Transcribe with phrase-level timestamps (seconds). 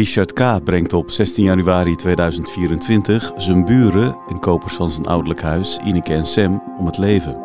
[0.00, 0.64] Richard K.
[0.64, 6.26] brengt op 16 januari 2024 zijn buren en kopers van zijn ouderlijk huis, Ineke en
[6.26, 7.36] Sam, om het leven.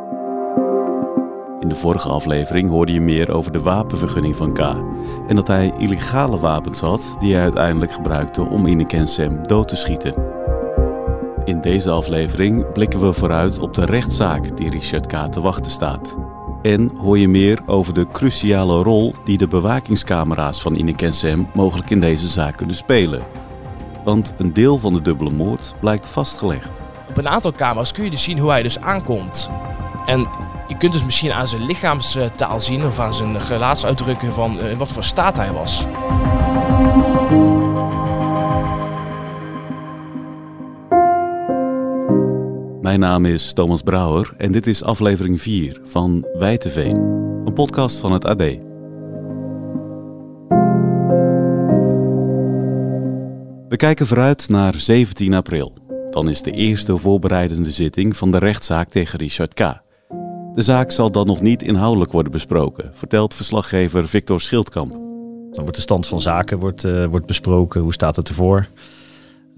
[1.60, 4.60] In de vorige aflevering hoorde je meer over de wapenvergunning van K.
[5.28, 9.68] En dat hij illegale wapens had die hij uiteindelijk gebruikte om Ineke en Sam dood
[9.68, 10.14] te schieten.
[11.46, 15.32] In deze aflevering blikken we vooruit op de rechtszaak die Richard K.
[15.32, 16.25] te wachten staat.
[16.66, 21.50] En hoor je meer over de cruciale rol die de bewakingscamera's van Ineke en Sam
[21.54, 23.24] mogelijk in deze zaak kunnen spelen.
[24.04, 26.80] Want een deel van de dubbele moord blijkt vastgelegd.
[27.10, 29.50] Op een aantal camera's kun je dus zien hoe hij dus aankomt.
[30.06, 30.28] En
[30.68, 34.92] je kunt dus misschien aan zijn lichaamstaal zien of aan zijn gelaatsuitdrukking van in wat
[34.92, 35.86] voor staat hij was.
[42.86, 46.96] Mijn naam is Thomas Brouwer en dit is aflevering 4 van Wijteveen,
[47.46, 48.38] een podcast van het AD.
[53.68, 55.74] We kijken vooruit naar 17 april.
[56.10, 59.60] Dan is de eerste voorbereidende zitting van de rechtszaak tegen Richard K.
[60.54, 64.92] De zaak zal dan nog niet inhoudelijk worden besproken, vertelt verslaggever Victor Schildkamp.
[64.92, 68.68] Dan wordt de stand van zaken wordt, uh, wordt besproken, hoe staat het ervoor?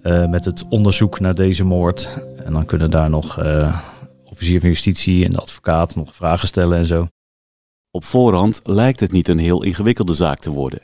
[0.03, 2.19] Uh, met het onderzoek naar deze moord.
[2.47, 3.81] En dan kunnen daar nog uh,
[4.23, 7.07] officier van justitie en de advocaat nog vragen stellen en zo.
[7.91, 10.81] Op voorhand lijkt het niet een heel ingewikkelde zaak te worden.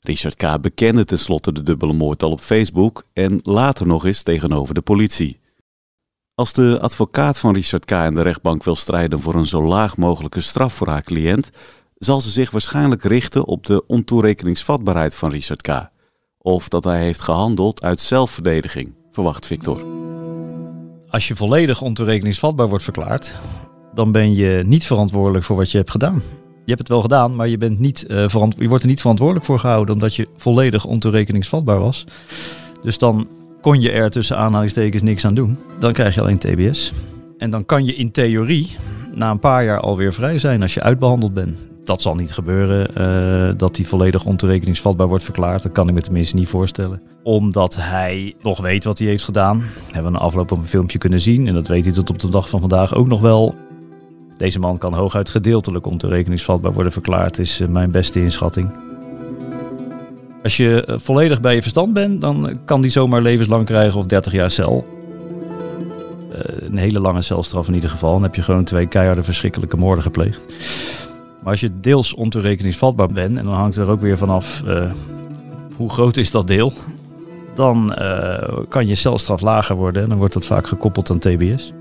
[0.00, 0.60] Richard K.
[0.60, 5.40] bekende tenslotte de dubbele moord al op Facebook en later nog eens tegenover de politie.
[6.34, 7.90] Als de advocaat van Richard K.
[7.90, 11.50] in de rechtbank wil strijden voor een zo laag mogelijke straf voor haar cliënt,
[11.94, 15.88] zal ze zich waarschijnlijk richten op de ontoerekeningsvatbaarheid van Richard K.
[16.38, 19.82] Of dat hij heeft gehandeld uit zelfverdediging, verwacht Victor.
[21.10, 23.34] Als je volledig ontoerekeningsvatbaar wordt verklaard,
[23.94, 26.22] dan ben je niet verantwoordelijk voor wat je hebt gedaan.
[26.64, 28.26] Je hebt het wel gedaan, maar je, bent niet, uh,
[28.58, 32.04] je wordt er niet verantwoordelijk voor gehouden omdat je volledig ontoerekeningsvatbaar was.
[32.82, 33.28] Dus dan
[33.60, 35.58] kon je er tussen aanhalingstekens niks aan doen.
[35.78, 36.92] Dan krijg je alleen TBS.
[37.38, 38.76] En dan kan je in theorie
[39.14, 41.58] na een paar jaar alweer vrij zijn als je uitbehandeld bent.
[41.88, 45.62] Dat zal niet gebeuren, uh, dat hij volledig ontoerekeningsvatbaar wordt verklaard.
[45.62, 47.02] Dat kan ik me tenminste niet voorstellen.
[47.22, 49.62] Omdat hij nog weet wat hij heeft gedaan.
[49.92, 51.46] Hebben we een afloop op een filmpje kunnen zien.
[51.46, 53.54] En dat weet hij tot op de dag van vandaag ook nog wel.
[54.36, 58.70] Deze man kan hooguit gedeeltelijk ontoerekeningsvatbaar worden verklaard, is uh, mijn beste inschatting.
[60.42, 64.32] Als je volledig bij je verstand bent, dan kan die zomaar levenslang krijgen of 30
[64.32, 64.86] jaar cel.
[66.60, 68.12] Een hele lange celstraf in ieder geval.
[68.12, 70.46] Dan heb je gewoon twee keiharde verschrikkelijke moorden gepleegd.
[71.48, 74.90] Maar als je deels ontoerekeningsvatbaar bent, en dan hangt er ook weer vanaf uh,
[75.76, 76.72] hoe groot is dat deel,
[77.54, 81.72] dan uh, kan je celstraf lager worden en dan wordt dat vaak gekoppeld aan TBS.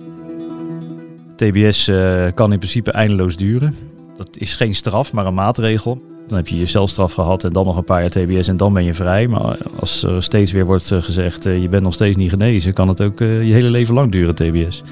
[1.35, 3.75] TBS uh, kan in principe eindeloos duren.
[4.17, 6.01] Dat is geen straf, maar een maatregel.
[6.27, 8.73] Dan heb je je celstraf gehad en dan nog een paar jaar TBS en dan
[8.73, 9.27] ben je vrij.
[9.27, 13.01] Maar als er steeds weer wordt gezegd, je bent nog steeds niet genezen, kan het
[13.01, 14.83] ook je hele leven lang duren, TBS.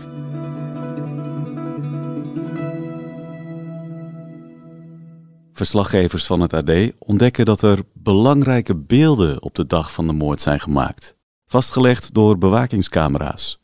[5.56, 10.42] Verslaggevers van het AD ontdekken dat er belangrijke beelden op de dag van de moord
[10.42, 11.16] zijn gemaakt,
[11.48, 13.60] vastgelegd door bewakingscamera's.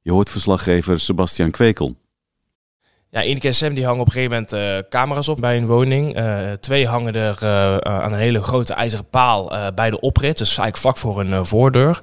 [0.00, 1.96] Je hoort verslaggever Sebastian Kwekel.
[3.12, 5.66] Ja, Ineke en Sam die hangen op een gegeven moment uh, camera's op bij een
[5.66, 6.18] woning.
[6.18, 10.38] Uh, twee hangen er uh, aan een hele grote ijzeren paal bij de oprit.
[10.38, 11.98] Dus eigenlijk vlak voor een voordeur.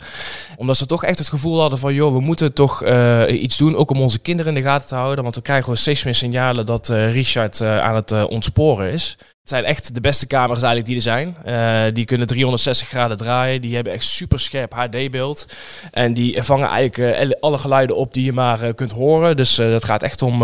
[0.56, 1.94] Omdat ze toch echt het gevoel hadden van...
[1.94, 2.86] joh, we moeten toch
[3.28, 5.24] iets doen, ook om onze kinderen in de gaten te houden.
[5.24, 9.18] Want we krijgen steeds meer signalen dat Richard aan het ontsporen is.
[9.48, 11.36] Het zijn echt de beste camera's eigenlijk die er zijn.
[11.46, 13.62] Uh, die kunnen 360 graden draaien.
[13.62, 15.48] Die hebben echt super scherp HD-beeld.
[15.92, 19.36] En die vangen eigenlijk uh, alle geluiden op die je maar uh, kunt horen.
[19.36, 20.42] Dus dat gaat echt om,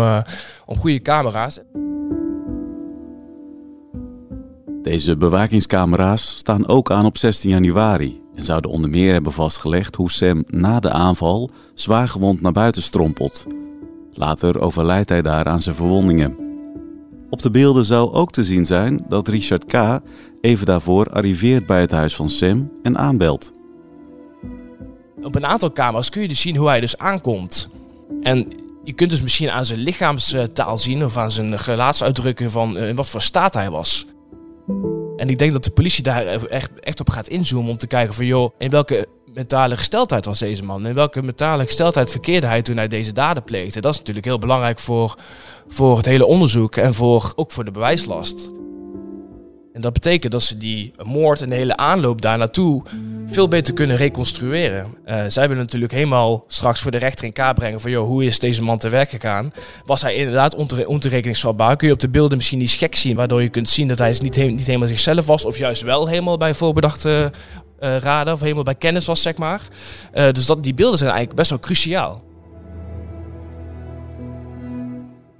[0.66, 1.58] om goede camera's.
[4.82, 8.22] Deze bewakingscamera's staan ook aan op 16 januari.
[8.36, 13.46] En zouden onder meer hebben vastgelegd hoe Sam na de aanval zwaargewond naar buiten strompelt.
[14.12, 16.43] Later overlijdt hij daar aan zijn verwondingen.
[17.30, 20.00] Op de beelden zou ook te zien zijn dat Richard K.
[20.40, 23.52] even daarvoor arriveert bij het huis van Sam en aanbelt.
[25.22, 27.68] Op een aantal camera's kun je dus zien hoe hij dus aankomt.
[28.22, 28.48] En
[28.84, 33.08] je kunt dus misschien aan zijn lichaamstaal zien of aan zijn gelaatsuitdrukking van in wat
[33.08, 34.06] voor staat hij was.
[35.16, 38.14] En ik denk dat de politie daar echt, echt op gaat inzoomen om te kijken
[38.14, 40.86] van joh, in welke mentale gesteldheid was deze man?
[40.86, 43.80] In welke mentale gesteldheid verkeerde hij toen hij deze daden pleegde?
[43.80, 45.14] Dat is natuurlijk heel belangrijk voor,
[45.68, 48.50] voor het hele onderzoek en voor, ook voor de bewijslast.
[49.74, 52.82] En dat betekent dat ze die moord en de hele aanloop daar naartoe
[53.26, 54.94] veel beter kunnen reconstrueren.
[55.06, 58.24] Uh, zij willen natuurlijk helemaal straks voor de rechter in kaart brengen van joh, hoe
[58.24, 59.52] is deze man te werk gegaan?
[59.86, 60.54] Was hij inderdaad
[60.86, 61.76] ontoerekeningsvatbaar?
[61.76, 64.16] Kun je op de beelden misschien die gek zien, waardoor je kunt zien dat hij
[64.20, 67.32] niet, niet helemaal zichzelf was, of juist wel helemaal bij voorbedachte
[67.80, 69.60] uh, raden, of helemaal bij kennis was, zeg maar.
[70.14, 72.22] Uh, dus dat, die beelden zijn eigenlijk best wel cruciaal.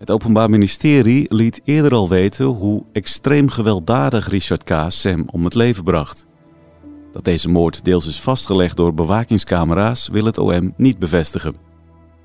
[0.04, 4.84] Het Openbaar Ministerie liet eerder al weten hoe extreem gewelddadig Richard K.
[4.88, 6.26] Sam om het leven bracht.
[7.12, 11.56] Dat deze moord deels is vastgelegd door bewakingscamera's wil het OM niet bevestigen.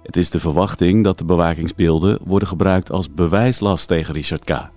[0.03, 4.69] Het is de verwachting dat de bewakingsbeelden worden gebruikt als bewijslast tegen Richard K.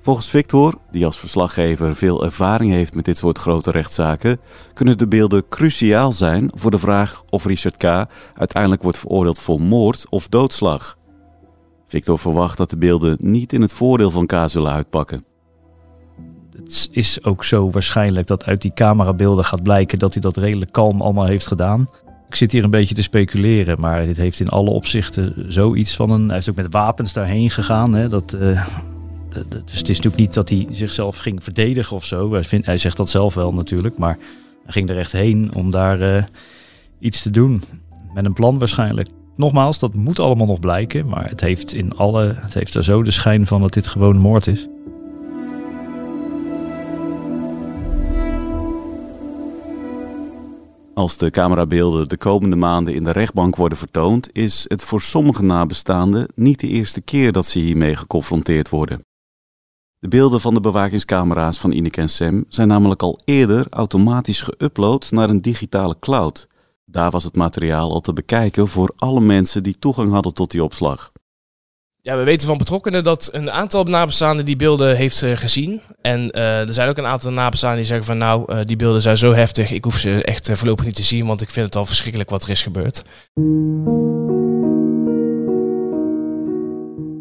[0.00, 4.40] Volgens Victor, die als verslaggever veel ervaring heeft met dit soort grote rechtszaken,
[4.74, 7.84] kunnen de beelden cruciaal zijn voor de vraag of Richard K.
[8.34, 10.98] uiteindelijk wordt veroordeeld voor moord of doodslag.
[11.90, 15.24] Victor verwacht dat de beelden niet in het voordeel van K zullen uitpakken.
[16.56, 20.72] Het is ook zo waarschijnlijk dat uit die camerabeelden gaat blijken dat hij dat redelijk
[20.72, 21.88] kalm allemaal heeft gedaan.
[22.28, 26.10] Ik zit hier een beetje te speculeren, maar dit heeft in alle opzichten zoiets van
[26.10, 26.28] een.
[26.28, 27.94] Hij is ook met wapens daarheen gegaan.
[27.94, 28.66] Hè, dat, uh,
[29.30, 32.40] dus het is natuurlijk niet dat hij zichzelf ging verdedigen of zo.
[32.62, 34.18] Hij, zegt dat zelf wel natuurlijk, maar
[34.64, 36.24] hij ging er echt heen om daar uh,
[36.98, 37.62] iets te doen.
[38.14, 39.08] Met een plan waarschijnlijk.
[39.36, 43.02] Nogmaals, dat moet allemaal nog blijken, maar het heeft, in alle, het heeft er zo
[43.02, 44.68] de schijn van dat dit gewoon moord is.
[50.94, 55.42] Als de camerabeelden de komende maanden in de rechtbank worden vertoond, is het voor sommige
[55.42, 59.00] nabestaanden niet de eerste keer dat ze hiermee geconfronteerd worden.
[59.98, 65.08] De beelden van de bewakingscamera's van Ineke en Sam zijn namelijk al eerder automatisch geüpload
[65.10, 66.48] naar een digitale cloud.
[66.90, 70.64] Daar was het materiaal al te bekijken voor alle mensen die toegang hadden tot die
[70.64, 71.12] opslag.
[72.02, 75.80] Ja, we weten van betrokkenen dat een aantal nabestaanden die beelden heeft uh, gezien.
[76.00, 79.02] En uh, er zijn ook een aantal nabestaanden die zeggen van nou, uh, die beelden
[79.02, 81.76] zijn zo heftig, ik hoef ze echt voorlopig niet te zien, want ik vind het
[81.76, 83.02] al verschrikkelijk wat er is gebeurd.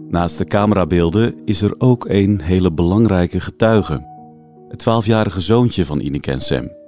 [0.09, 4.07] Naast de camerabeelden is er ook een hele belangrijke getuige.
[4.69, 6.78] Het 12-jarige zoontje van Ineke en Sam.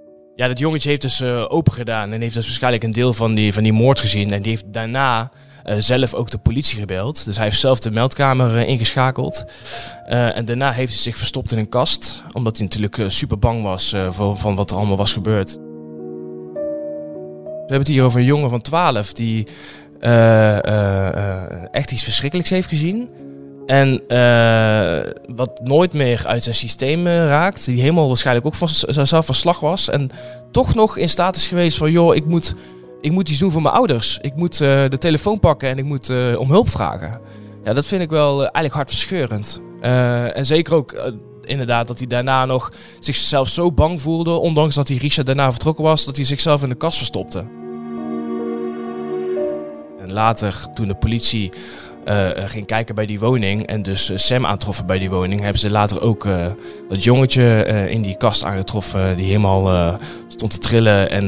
[0.41, 3.35] Ja, dat jongetje heeft dus uh, open gedaan en heeft dus waarschijnlijk een deel van
[3.35, 4.31] die, van die moord gezien.
[4.31, 5.31] En die heeft daarna
[5.65, 7.25] uh, zelf ook de politie gebeld.
[7.25, 9.45] Dus hij heeft zelf de meldkamer uh, ingeschakeld.
[10.05, 13.95] en daarna heeft hij zich verstopt in een kast, omdat hij natuurlijk super bang was
[14.09, 15.53] voor, van wat er allemaal was gebeurd.
[15.53, 15.59] We
[17.57, 19.47] hebben het hier over een jongen van 12 die
[21.71, 23.09] echt iets verschrikkelijks heeft gezien.
[23.65, 27.65] En uh, wat nooit meer uit zijn systeem uh, raakt.
[27.65, 29.89] Die helemaal waarschijnlijk ook van zichzelf van slag was.
[29.89, 30.11] En
[30.51, 31.91] toch nog in staat is geweest van...
[31.91, 32.53] joh, ik moet,
[33.01, 34.19] ik moet iets doen voor mijn ouders.
[34.21, 37.19] Ik moet uh, de telefoon pakken en ik moet om hulp vragen.
[37.63, 39.61] Ja, dat vind ik wel eigenlijk hartverscheurend.
[40.33, 41.11] en zeker ook
[41.43, 44.31] inderdaad dat hij daarna nog zichzelf zo bang voelde...
[44.31, 46.05] ondanks dat hij Richard daarna vertrokken was...
[46.05, 47.45] dat hij zichzelf in de kast verstopte.
[50.01, 51.49] En later, toen de politie
[52.07, 55.59] uh, ging kijken bij die woning en dus uh, Sam aantroffen bij die woning, hebben
[55.59, 56.27] ze later ook
[56.89, 61.27] dat jongetje in die kast aangetroffen die helemaal stond te trillen en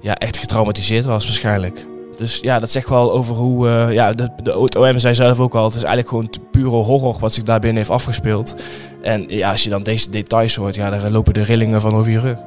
[0.00, 1.86] ja, echt getraumatiseerd was waarschijnlijk.
[2.16, 5.64] Dus ja, dat zegt wel over hoe, ja, de, de OM zei zelf ook al,
[5.64, 8.56] het is eigenlijk gewoon pure horror wat zich daar binnen heeft afgespeeld.
[9.02, 12.12] En ja, als je dan deze details hoort, ja, dan lopen de rillingen van over
[12.12, 12.38] je rug.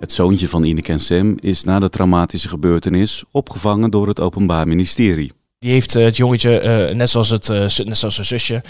[0.00, 4.68] Het zoontje van Ineke en Sam is na de traumatische gebeurtenis opgevangen door het Openbaar
[4.68, 5.32] Ministerie.
[5.64, 8.62] Die heeft uh, het jongetje, uh, net, zoals het, uh, net zoals zijn zusje,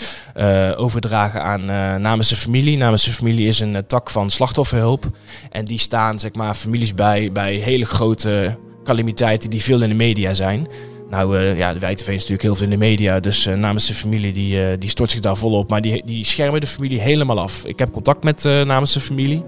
[0.77, 1.65] overdragen aan
[2.01, 2.77] namens zijn familie.
[2.77, 5.05] Namens zijn familie is een tak van slachtofferhulp.
[5.51, 9.95] En die staan zeg maar, families bij bij hele grote calamiteiten die veel in de
[9.95, 10.67] media zijn.
[11.11, 14.33] Nou ja, de WTV is natuurlijk heel veel in de media, dus namens zijn familie
[14.33, 15.71] die, die stort zich daar volop.
[15.71, 17.65] Maar die, die schermen de familie helemaal af.
[17.65, 19.45] Ik heb contact met namens zijn familie.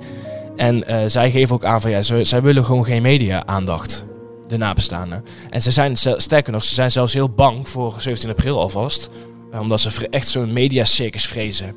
[0.56, 4.06] En zij geven ook aan van ja, zij, zij willen gewoon geen media-aandacht
[4.48, 5.24] de nabestaanden.
[5.50, 9.10] En ze zijn, sterker nog, ze zijn zelfs heel bang voor 17 april alvast.
[9.52, 11.74] Eh, omdat ze echt zo'n mediacircus vrezen.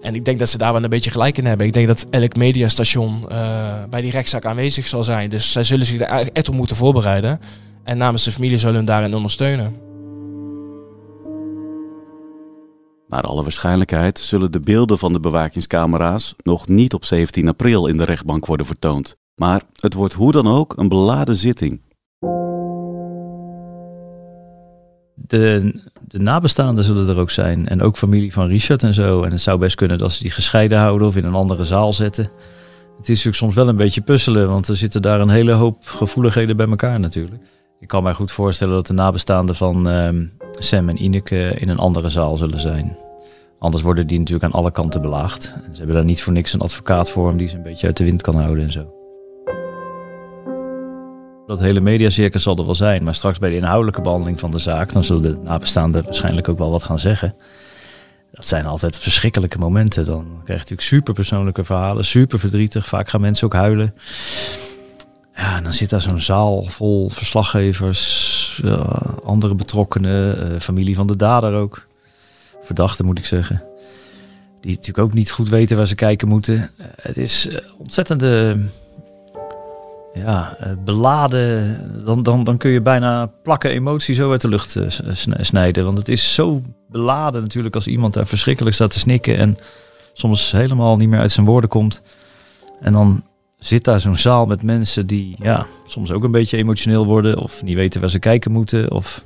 [0.00, 1.66] En ik denk dat ze daar wel een beetje gelijk in hebben.
[1.66, 5.30] Ik denk dat elk mediastation uh, bij die rechtszaak aanwezig zal zijn.
[5.30, 7.40] Dus zij zullen zich er echt op moeten voorbereiden.
[7.84, 9.76] En namens de familie zullen hun daarin ondersteunen.
[13.08, 17.96] Naar alle waarschijnlijkheid zullen de beelden van de bewakingscamera's nog niet op 17 april in
[17.96, 19.16] de rechtbank worden vertoond.
[19.34, 21.80] Maar het wordt hoe dan ook een beladen zitting.
[25.26, 27.68] De, de nabestaanden zullen er ook zijn.
[27.68, 29.22] En ook familie van Richard en zo.
[29.22, 31.92] En het zou best kunnen dat ze die gescheiden houden of in een andere zaal
[31.92, 32.24] zetten.
[32.24, 35.86] Het is natuurlijk soms wel een beetje puzzelen, want er zitten daar een hele hoop
[35.86, 37.42] gevoeligheden bij elkaar natuurlijk.
[37.80, 40.24] Ik kan mij goed voorstellen dat de nabestaanden van ehm,
[40.58, 42.96] Sam en Ineke in een andere zaal zullen zijn.
[43.58, 45.42] Anders worden die natuurlijk aan alle kanten belaagd.
[45.42, 47.96] Ze hebben daar niet voor niks een advocaat voor hem die ze een beetje uit
[47.96, 48.97] de wind kan houden en zo.
[51.48, 54.58] Dat hele mediacircus zal er wel zijn, maar straks bij de inhoudelijke behandeling van de
[54.58, 57.34] zaak, dan zullen de nabestaanden waarschijnlijk ook wel wat gaan zeggen.
[58.32, 60.04] Dat zijn altijd verschrikkelijke momenten.
[60.04, 62.86] Dan krijg je natuurlijk super persoonlijke verhalen, super verdrietig.
[62.86, 63.94] Vaak gaan mensen ook huilen.
[65.36, 68.62] Ja, en dan zit daar zo'n zaal vol verslaggevers,
[69.24, 71.86] andere betrokkenen, uh, familie van de dader ook.
[72.62, 73.62] Verdachten moet ik zeggen.
[74.60, 76.54] Die natuurlijk ook niet goed weten waar ze kijken moeten.
[76.54, 78.56] Uh, het is uh, ontzettende
[80.18, 82.04] ja, beladen.
[82.04, 84.76] Dan, dan, dan kun je bijna plakken emotie zo uit de lucht
[85.40, 85.84] snijden.
[85.84, 89.58] Want het is zo beladen natuurlijk als iemand daar verschrikkelijk staat te snikken en
[90.12, 92.02] soms helemaal niet meer uit zijn woorden komt.
[92.80, 93.22] En dan
[93.58, 97.62] zit daar zo'n zaal met mensen die ja, soms ook een beetje emotioneel worden of
[97.62, 99.24] niet weten waar ze kijken moeten of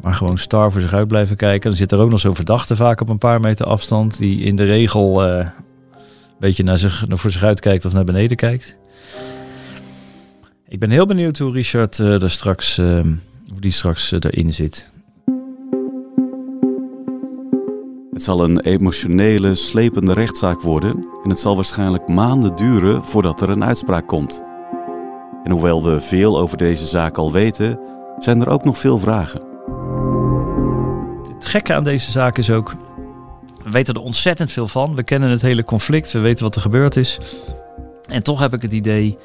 [0.00, 1.68] maar gewoon star voor zich uit blijven kijken.
[1.68, 4.56] Dan zit er ook nog zo'n verdachte vaak op een paar meter afstand die in
[4.56, 5.50] de regel een
[6.38, 8.76] beetje naar, zich, naar voor zich uitkijkt of naar beneden kijkt.
[10.70, 13.00] Ik ben heel benieuwd hoe Richard uh, er straks, uh,
[13.50, 14.92] hoe die straks erin zit.
[18.10, 23.50] Het zal een emotionele, slepende rechtszaak worden en het zal waarschijnlijk maanden duren voordat er
[23.50, 24.42] een uitspraak komt.
[25.44, 27.80] En hoewel we veel over deze zaak al weten,
[28.18, 29.40] zijn er ook nog veel vragen.
[31.34, 32.74] Het gekke aan deze zaak is ook,
[33.64, 34.94] we weten er ontzettend veel van.
[34.94, 37.18] We kennen het hele conflict, we weten wat er gebeurd is.
[38.08, 39.18] En toch heb ik het idee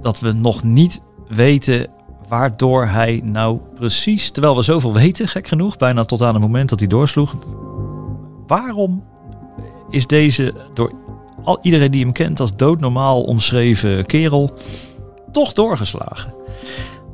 [0.00, 1.86] dat we nog niet weten
[2.28, 6.68] waardoor hij nou precies, terwijl we zoveel weten, gek genoeg, bijna tot aan het moment
[6.68, 7.36] dat hij doorsloeg,
[8.46, 9.04] waarom
[9.90, 10.92] is deze door
[11.44, 14.50] al, iedereen die hem kent als doodnormaal omschreven kerel
[15.32, 16.34] toch doorgeslagen?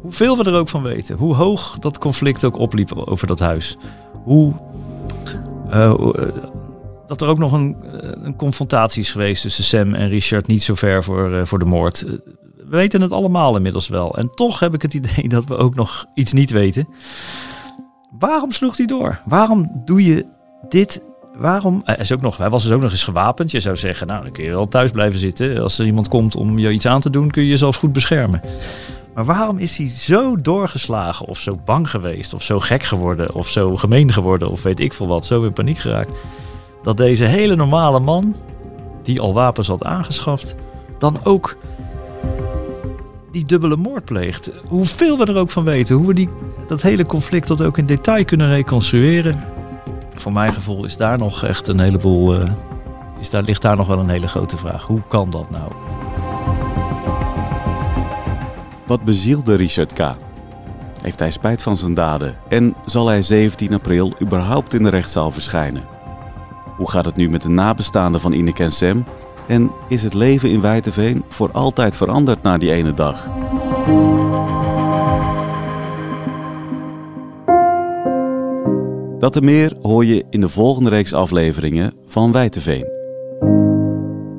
[0.00, 3.76] Hoeveel we er ook van weten, hoe hoog dat conflict ook opliep over dat huis,
[4.24, 4.52] hoe
[5.70, 5.94] uh,
[7.06, 7.76] dat er ook nog een,
[8.24, 12.06] een confrontatie is geweest tussen Sam en Richard niet zo ver voor, voor de moord
[12.64, 14.16] we weten het allemaal inmiddels wel.
[14.16, 16.88] En toch heb ik het idee dat we ook nog iets niet weten.
[18.18, 19.20] Waarom sloeg hij door?
[19.24, 20.26] Waarom doe je
[20.68, 21.04] dit?
[21.34, 21.82] Waarom?
[21.84, 23.50] Hij, is ook nog, hij was dus ook nog eens gewapend.
[23.50, 25.62] Je zou zeggen, nou dan kun je wel thuis blijven zitten.
[25.62, 28.40] Als er iemand komt om je iets aan te doen, kun je jezelf goed beschermen.
[29.14, 33.48] Maar waarom is hij zo doorgeslagen of zo bang geweest of zo gek geworden of
[33.48, 36.10] zo gemeen geworden of weet ik veel wat, zo in paniek geraakt?
[36.82, 38.34] Dat deze hele normale man,
[39.02, 40.54] die al wapens had aangeschaft,
[40.98, 41.56] dan ook
[43.34, 44.50] die dubbele moord pleegt.
[44.68, 46.28] Hoeveel we er ook van weten, hoe we die,
[46.66, 49.44] dat hele conflict dat ook in detail kunnen reconstrueren.
[50.16, 52.40] Voor mijn gevoel is daar nog echt een heleboel.
[52.40, 52.50] Uh,
[53.20, 54.86] is daar, ligt daar nog wel een hele grote vraag.
[54.86, 55.72] Hoe kan dat nou?
[58.86, 60.14] Wat bezielde Richard K?
[61.00, 65.30] Heeft hij spijt van zijn daden en zal hij 17 april überhaupt in de rechtszaal
[65.30, 65.84] verschijnen?
[66.76, 69.04] Hoe gaat het nu met de nabestaanden van Ineke en Sam
[69.48, 73.30] en is het leven in Wijteveen voor altijd veranderd na die ene dag?
[79.18, 82.92] Dat en meer hoor je in de volgende reeks afleveringen van Wijteveen.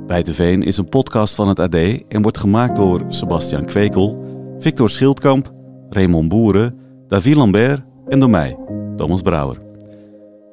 [0.07, 1.75] Wijteveen is een podcast van het AD
[2.07, 4.25] en wordt gemaakt door Sebastian Kwekel,
[4.59, 5.53] Victor Schildkamp,
[5.89, 8.57] Raymond Boeren, David Lambert en door mij,
[8.95, 9.57] Thomas Brouwer.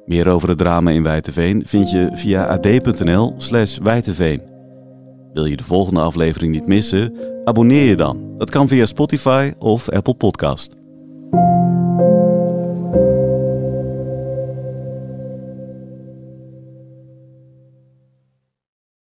[0.05, 3.77] Meer over het drama in Wijteveen vind je via ad.nl slash.
[5.33, 7.13] Wil je de volgende aflevering niet missen?
[7.43, 8.33] Abonneer je dan.
[8.37, 10.82] Dat kan via Spotify of Apple Podcast.